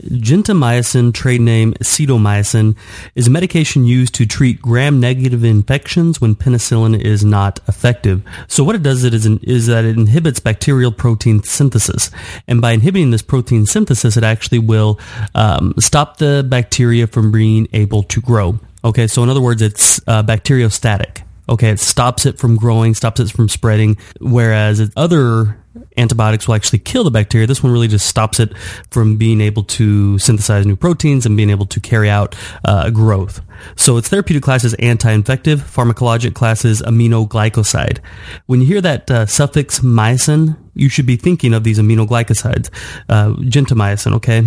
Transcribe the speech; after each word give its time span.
Gentamicin, 0.00 1.12
trade 1.12 1.42
name 1.42 1.74
Cidomycin, 1.74 2.76
is 3.14 3.26
a 3.26 3.30
medication 3.30 3.84
used 3.84 4.14
to 4.14 4.24
treat 4.24 4.60
gram-negative 4.62 5.44
infections 5.44 6.18
when 6.18 6.34
penicillin 6.34 6.98
is 6.98 7.22
not 7.22 7.60
effective. 7.68 8.22
So 8.48 8.64
what 8.64 8.74
it 8.74 8.82
does 8.82 9.04
it 9.04 9.12
is, 9.12 9.26
is 9.26 9.66
that 9.66 9.84
it 9.84 9.98
inhibits 9.98 10.40
bacterial 10.40 10.92
protein 10.92 11.42
synthesis. 11.42 12.10
And 12.48 12.62
by 12.62 12.72
inhibiting 12.72 13.10
this 13.10 13.20
protein 13.20 13.66
synthesis, 13.66 14.16
it 14.16 14.24
actually 14.24 14.60
will 14.60 14.98
um, 15.34 15.74
stop 15.78 16.16
the 16.16 16.44
bacteria 16.48 17.06
from 17.06 17.30
being 17.30 17.68
able 17.74 18.02
to 18.04 18.20
grow. 18.22 18.58
Okay, 18.82 19.06
so 19.06 19.22
in 19.22 19.28
other 19.28 19.42
words, 19.42 19.60
it's 19.60 20.00
uh, 20.08 20.22
bacteriostatic. 20.22 21.22
Okay, 21.50 21.68
it 21.68 21.80
stops 21.80 22.24
it 22.24 22.38
from 22.38 22.56
growing, 22.56 22.94
stops 22.94 23.20
it 23.20 23.30
from 23.30 23.48
spreading, 23.48 23.98
whereas 24.20 24.90
other 24.96 25.58
antibiotics 25.96 26.46
will 26.46 26.54
actually 26.54 26.78
kill 26.78 27.04
the 27.04 27.10
bacteria. 27.10 27.46
This 27.46 27.62
one 27.62 27.72
really 27.72 27.88
just 27.88 28.06
stops 28.06 28.40
it 28.40 28.56
from 28.90 29.16
being 29.16 29.40
able 29.40 29.64
to 29.64 30.18
synthesize 30.18 30.66
new 30.66 30.76
proteins 30.76 31.26
and 31.26 31.36
being 31.36 31.50
able 31.50 31.66
to 31.66 31.80
carry 31.80 32.10
out 32.10 32.34
uh, 32.64 32.90
growth. 32.90 33.40
So 33.76 33.96
its 33.96 34.08
therapeutic 34.08 34.42
class 34.42 34.64
is 34.64 34.74
anti-infective. 34.74 35.60
Pharmacologic 35.60 36.34
class 36.34 36.64
is 36.64 36.82
aminoglycoside. 36.82 37.98
When 38.46 38.60
you 38.60 38.66
hear 38.66 38.80
that 38.80 39.10
uh, 39.10 39.26
suffix 39.26 39.80
mycin, 39.80 40.58
you 40.74 40.88
should 40.88 41.06
be 41.06 41.16
thinking 41.16 41.54
of 41.54 41.64
these 41.64 41.78
aminoglycosides, 41.78 42.70
uh, 43.08 43.34
gentamicin, 43.36 44.14
okay? 44.14 44.42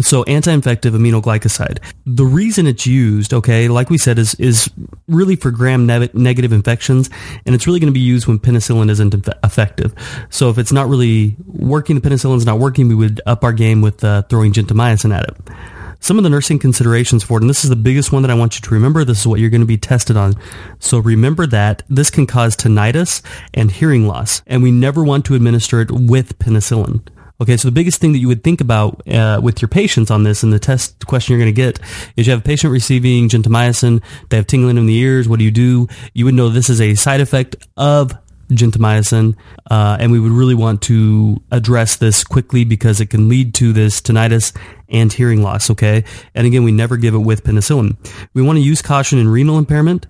So 0.00 0.24
anti-infective 0.24 0.92
aminoglycoside. 0.92 1.78
The 2.04 2.24
reason 2.24 2.66
it's 2.66 2.86
used, 2.86 3.32
okay, 3.32 3.68
like 3.68 3.90
we 3.90 3.98
said, 3.98 4.18
is 4.18 4.34
is 4.36 4.68
really 5.06 5.36
for 5.36 5.50
gram-negative 5.50 6.52
infections, 6.52 7.10
and 7.46 7.54
it's 7.54 7.66
really 7.66 7.80
going 7.80 7.92
to 7.92 7.98
be 7.98 8.00
used 8.00 8.26
when 8.26 8.38
penicillin 8.38 8.90
isn't 8.90 9.14
effective. 9.44 9.94
So 10.30 10.50
if 10.50 10.58
it's 10.58 10.72
not 10.72 10.88
really 10.88 11.36
working, 11.46 11.94
the 11.98 12.08
penicillin's 12.08 12.46
not 12.46 12.58
working, 12.58 12.88
we 12.88 12.94
would 12.94 13.20
up 13.26 13.44
our 13.44 13.52
game 13.52 13.82
with 13.82 14.02
uh, 14.02 14.22
throwing 14.22 14.52
gentamicin 14.52 15.14
at 15.14 15.24
it. 15.24 15.36
Some 16.00 16.18
of 16.18 16.24
the 16.24 16.30
nursing 16.30 16.58
considerations 16.58 17.24
for 17.24 17.38
it, 17.38 17.42
and 17.42 17.48
this 17.48 17.64
is 17.64 17.70
the 17.70 17.76
biggest 17.76 18.12
one 18.12 18.22
that 18.22 18.30
I 18.30 18.34
want 18.34 18.56
you 18.56 18.60
to 18.60 18.74
remember. 18.74 19.04
This 19.04 19.20
is 19.20 19.26
what 19.26 19.40
you're 19.40 19.48
going 19.48 19.62
to 19.62 19.66
be 19.66 19.78
tested 19.78 20.18
on. 20.18 20.34
So 20.78 20.98
remember 20.98 21.46
that 21.46 21.82
this 21.88 22.10
can 22.10 22.26
cause 22.26 22.56
tinnitus 22.56 23.22
and 23.54 23.70
hearing 23.70 24.06
loss, 24.06 24.42
and 24.46 24.62
we 24.62 24.70
never 24.70 25.02
want 25.02 25.24
to 25.26 25.34
administer 25.34 25.80
it 25.80 25.90
with 25.90 26.38
penicillin. 26.38 27.08
Okay, 27.44 27.58
so 27.58 27.68
the 27.68 27.72
biggest 27.72 28.00
thing 28.00 28.12
that 28.12 28.20
you 28.20 28.28
would 28.28 28.42
think 28.42 28.62
about 28.62 29.06
uh, 29.06 29.38
with 29.42 29.60
your 29.60 29.68
patients 29.68 30.10
on 30.10 30.22
this, 30.22 30.42
and 30.42 30.50
the 30.50 30.58
test 30.58 31.06
question 31.06 31.34
you're 31.34 31.42
going 31.44 31.54
to 31.54 31.62
get 31.62 31.78
is 32.16 32.26
you 32.26 32.30
have 32.30 32.40
a 32.40 32.42
patient 32.42 32.72
receiving 32.72 33.28
gentamicin, 33.28 34.02
they 34.30 34.38
have 34.38 34.46
tingling 34.46 34.78
in 34.78 34.86
the 34.86 34.96
ears. 34.96 35.28
What 35.28 35.40
do 35.40 35.44
you 35.44 35.50
do? 35.50 35.86
You 36.14 36.24
would 36.24 36.32
know 36.32 36.48
this 36.48 36.70
is 36.70 36.80
a 36.80 36.94
side 36.94 37.20
effect 37.20 37.56
of 37.76 38.16
gentamicin, 38.48 39.36
uh, 39.70 39.98
and 40.00 40.10
we 40.10 40.20
would 40.20 40.32
really 40.32 40.54
want 40.54 40.80
to 40.84 41.36
address 41.50 41.96
this 41.96 42.24
quickly 42.24 42.64
because 42.64 42.98
it 43.02 43.10
can 43.10 43.28
lead 43.28 43.52
to 43.56 43.74
this 43.74 44.00
tinnitus 44.00 44.56
and 44.88 45.12
hearing 45.12 45.42
loss. 45.42 45.68
Okay, 45.68 46.02
and 46.34 46.46
again, 46.46 46.64
we 46.64 46.72
never 46.72 46.96
give 46.96 47.12
it 47.12 47.18
with 47.18 47.44
penicillin. 47.44 47.98
We 48.32 48.40
want 48.40 48.56
to 48.56 48.62
use 48.62 48.80
caution 48.80 49.18
in 49.18 49.28
renal 49.28 49.58
impairment 49.58 50.06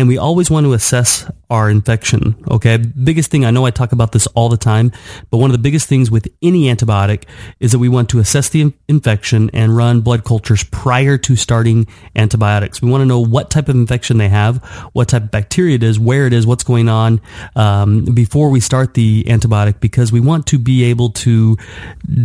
and 0.00 0.08
we 0.08 0.16
always 0.16 0.50
want 0.50 0.64
to 0.64 0.72
assess 0.72 1.30
our 1.50 1.68
infection. 1.68 2.34
Okay. 2.50 2.78
Biggest 2.78 3.30
thing, 3.30 3.44
I 3.44 3.50
know 3.50 3.66
I 3.66 3.70
talk 3.70 3.92
about 3.92 4.12
this 4.12 4.26
all 4.28 4.48
the 4.48 4.56
time, 4.56 4.92
but 5.30 5.36
one 5.36 5.50
of 5.50 5.52
the 5.52 5.62
biggest 5.62 5.88
things 5.88 6.10
with 6.10 6.26
any 6.40 6.74
antibiotic 6.74 7.24
is 7.58 7.72
that 7.72 7.80
we 7.80 7.90
want 7.90 8.08
to 8.08 8.18
assess 8.18 8.48
the 8.48 8.72
infection 8.88 9.50
and 9.52 9.76
run 9.76 10.00
blood 10.00 10.24
cultures 10.24 10.64
prior 10.64 11.18
to 11.18 11.36
starting 11.36 11.86
antibiotics. 12.16 12.80
We 12.80 12.90
want 12.90 13.02
to 13.02 13.06
know 13.06 13.20
what 13.20 13.50
type 13.50 13.68
of 13.68 13.74
infection 13.74 14.16
they 14.16 14.30
have, 14.30 14.64
what 14.94 15.08
type 15.08 15.24
of 15.24 15.30
bacteria 15.30 15.74
it 15.74 15.82
is, 15.82 15.98
where 15.98 16.26
it 16.26 16.32
is, 16.32 16.46
what's 16.46 16.64
going 16.64 16.88
on 16.88 17.20
um, 17.54 18.06
before 18.06 18.48
we 18.48 18.60
start 18.60 18.94
the 18.94 19.24
antibiotic 19.24 19.80
because 19.80 20.10
we 20.10 20.20
want 20.20 20.46
to 20.46 20.58
be 20.58 20.84
able 20.84 21.10
to 21.10 21.58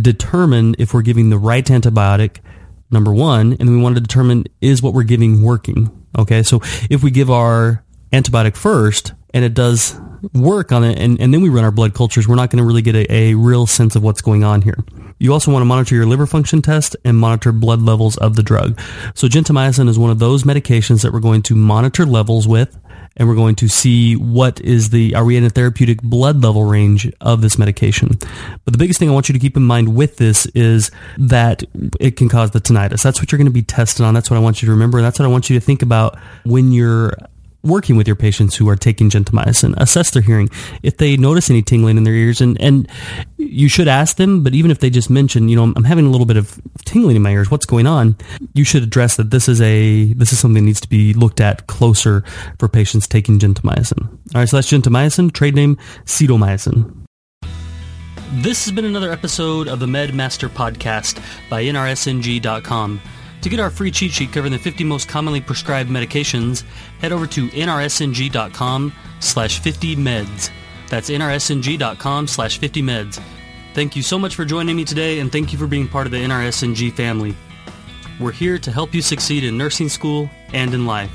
determine 0.00 0.76
if 0.78 0.94
we're 0.94 1.02
giving 1.02 1.28
the 1.28 1.38
right 1.38 1.66
antibiotic 1.66 2.38
number 2.90 3.12
one, 3.12 3.56
and 3.58 3.68
we 3.68 3.76
want 3.76 3.94
to 3.96 4.00
determine 4.00 4.44
is 4.60 4.82
what 4.82 4.94
we're 4.94 5.02
giving 5.02 5.42
working. 5.42 5.90
Okay, 6.18 6.42
so 6.42 6.60
if 6.90 7.02
we 7.02 7.10
give 7.10 7.30
our 7.30 7.84
antibiotic 8.12 8.56
first 8.56 9.12
and 9.34 9.44
it 9.44 9.54
does 9.54 10.00
work 10.32 10.72
on 10.72 10.82
it 10.82 10.98
and, 10.98 11.20
and 11.20 11.32
then 11.32 11.42
we 11.42 11.48
run 11.48 11.64
our 11.64 11.70
blood 11.70 11.94
cultures, 11.94 12.26
we're 12.26 12.36
not 12.36 12.50
going 12.50 12.58
to 12.58 12.64
really 12.64 12.82
get 12.82 12.94
a, 12.94 13.12
a 13.12 13.34
real 13.34 13.66
sense 13.66 13.96
of 13.96 14.02
what's 14.02 14.22
going 14.22 14.44
on 14.44 14.62
here. 14.62 14.78
You 15.18 15.32
also 15.32 15.50
want 15.50 15.62
to 15.62 15.66
monitor 15.66 15.94
your 15.94 16.06
liver 16.06 16.26
function 16.26 16.62
test 16.62 16.96
and 17.04 17.16
monitor 17.16 17.52
blood 17.52 17.82
levels 17.82 18.16
of 18.18 18.36
the 18.36 18.42
drug. 18.42 18.80
So 19.14 19.28
gentamicin 19.28 19.88
is 19.88 19.98
one 19.98 20.10
of 20.10 20.18
those 20.18 20.44
medications 20.44 21.02
that 21.02 21.12
we're 21.12 21.20
going 21.20 21.42
to 21.42 21.54
monitor 21.54 22.06
levels 22.06 22.46
with 22.46 22.78
and 23.16 23.28
we're 23.28 23.34
going 23.34 23.54
to 23.56 23.68
see 23.68 24.14
what 24.14 24.60
is 24.60 24.90
the 24.90 25.14
are 25.14 25.24
we 25.24 25.36
in 25.36 25.44
a 25.44 25.50
therapeutic 25.50 26.02
blood 26.02 26.42
level 26.42 26.64
range 26.64 27.10
of 27.20 27.40
this 27.40 27.58
medication. 27.58 28.18
But 28.64 28.72
the 28.72 28.78
biggest 28.78 28.98
thing 28.98 29.08
I 29.08 29.12
want 29.12 29.28
you 29.28 29.32
to 29.32 29.38
keep 29.38 29.56
in 29.56 29.62
mind 29.62 29.94
with 29.94 30.16
this 30.16 30.46
is 30.46 30.90
that 31.18 31.62
it 32.00 32.16
can 32.16 32.28
cause 32.28 32.50
the 32.50 32.60
tinnitus. 32.60 33.02
That's 33.02 33.20
what 33.20 33.32
you're 33.32 33.38
going 33.38 33.46
to 33.46 33.52
be 33.52 33.62
tested 33.62 34.04
on. 34.04 34.14
That's 34.14 34.30
what 34.30 34.36
I 34.36 34.40
want 34.40 34.62
you 34.62 34.66
to 34.66 34.72
remember. 34.72 34.98
And 34.98 35.06
That's 35.06 35.18
what 35.18 35.26
I 35.26 35.28
want 35.28 35.48
you 35.50 35.58
to 35.58 35.64
think 35.64 35.82
about 35.82 36.18
when 36.44 36.72
you're 36.72 37.14
working 37.66 37.96
with 37.96 38.06
your 38.06 38.16
patients 38.16 38.56
who 38.56 38.68
are 38.68 38.76
taking 38.76 39.10
gentamicin. 39.10 39.74
Assess 39.76 40.10
their 40.10 40.22
hearing. 40.22 40.48
If 40.82 40.96
they 40.96 41.16
notice 41.16 41.50
any 41.50 41.62
tingling 41.62 41.96
in 41.96 42.04
their 42.04 42.14
ears, 42.14 42.40
and, 42.40 42.60
and 42.60 42.88
you 43.36 43.68
should 43.68 43.88
ask 43.88 44.16
them, 44.16 44.42
but 44.42 44.54
even 44.54 44.70
if 44.70 44.78
they 44.78 44.90
just 44.90 45.10
mention, 45.10 45.48
you 45.48 45.56
know, 45.56 45.72
I'm 45.76 45.84
having 45.84 46.06
a 46.06 46.10
little 46.10 46.26
bit 46.26 46.36
of 46.36 46.60
tingling 46.84 47.16
in 47.16 47.22
my 47.22 47.32
ears, 47.32 47.50
what's 47.50 47.66
going 47.66 47.86
on? 47.86 48.16
You 48.54 48.64
should 48.64 48.82
address 48.82 49.16
that 49.16 49.30
this 49.30 49.48
is 49.48 49.60
a, 49.60 50.12
this 50.14 50.32
is 50.32 50.38
something 50.38 50.62
that 50.62 50.66
needs 50.66 50.80
to 50.80 50.88
be 50.88 51.12
looked 51.12 51.40
at 51.40 51.66
closer 51.66 52.24
for 52.58 52.68
patients 52.68 53.06
taking 53.06 53.38
gentamicin. 53.38 54.08
All 54.08 54.40
right, 54.40 54.48
so 54.48 54.56
that's 54.56 54.70
gentamicin, 54.70 55.32
trade 55.32 55.54
name 55.54 55.76
Cidomycin. 56.04 57.06
This 58.32 58.64
has 58.64 58.74
been 58.74 58.84
another 58.84 59.12
episode 59.12 59.68
of 59.68 59.78
the 59.78 59.86
MedMaster 59.86 60.48
Podcast 60.48 61.22
by 61.48 61.64
NRSNG.com. 61.64 63.00
To 63.42 63.48
get 63.48 63.60
our 63.60 63.70
free 63.70 63.90
cheat 63.90 64.12
sheet 64.12 64.32
covering 64.32 64.52
the 64.52 64.58
50 64.58 64.84
most 64.84 65.08
commonly 65.08 65.40
prescribed 65.40 65.90
medications, 65.90 66.64
head 67.00 67.12
over 67.12 67.26
to 67.28 67.48
nrsng.com 67.48 68.92
slash 69.20 69.60
50meds. 69.60 70.50
That's 70.88 71.10
nrsng.com 71.10 72.26
slash 72.26 72.60
50meds. 72.60 73.22
Thank 73.74 73.94
you 73.94 74.02
so 74.02 74.18
much 74.18 74.34
for 74.34 74.44
joining 74.44 74.74
me 74.74 74.84
today, 74.84 75.20
and 75.20 75.30
thank 75.30 75.52
you 75.52 75.58
for 75.58 75.66
being 75.66 75.86
part 75.86 76.06
of 76.06 76.12
the 76.12 76.18
NRSNG 76.18 76.92
family. 76.94 77.36
We're 78.18 78.32
here 78.32 78.58
to 78.58 78.72
help 78.72 78.94
you 78.94 79.02
succeed 79.02 79.44
in 79.44 79.58
nursing 79.58 79.90
school 79.90 80.30
and 80.54 80.72
in 80.72 80.86
life. 80.86 81.12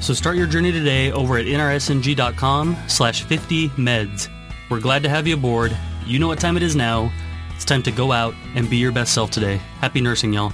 So 0.00 0.12
start 0.12 0.36
your 0.36 0.46
journey 0.46 0.72
today 0.72 1.10
over 1.10 1.38
at 1.38 1.46
nrsng.com 1.46 2.76
slash 2.86 3.24
50meds. 3.24 4.28
We're 4.68 4.80
glad 4.80 5.02
to 5.04 5.08
have 5.08 5.26
you 5.26 5.34
aboard. 5.34 5.76
You 6.04 6.18
know 6.18 6.28
what 6.28 6.38
time 6.38 6.56
it 6.56 6.62
is 6.62 6.76
now. 6.76 7.10
It's 7.54 7.64
time 7.64 7.82
to 7.84 7.90
go 7.90 8.12
out 8.12 8.34
and 8.54 8.68
be 8.68 8.76
your 8.76 8.92
best 8.92 9.14
self 9.14 9.30
today. 9.30 9.56
Happy 9.80 10.02
nursing, 10.02 10.34
y'all. 10.34 10.52